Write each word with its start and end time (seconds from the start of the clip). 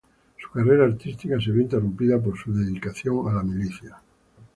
Su 0.39 0.49
carrera 0.49 0.85
artística 0.85 1.39
se 1.39 1.51
vio 1.51 1.61
interrumpida 1.61 2.19
por 2.19 2.35
su 2.35 2.51
dedicación 2.51 3.29
a 3.29 3.33
la 3.35 3.43
milicia. 3.43 4.01